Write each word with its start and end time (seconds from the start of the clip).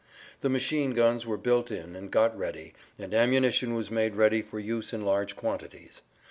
The 0.39 0.49
machine 0.49 0.95
guns 0.95 1.27
were 1.27 1.37
built 1.37 1.69
in 1.69 1.95
and 1.95 2.09
got 2.09 2.35
ready, 2.35 2.73
and 2.97 3.13
ammunition 3.13 3.75
was 3.75 3.91
made 3.91 4.15
ready 4.15 4.41
for 4.41 4.57
use 4.59 4.93
in 4.93 5.05
large 5.05 5.35
quantities. 5.35 6.01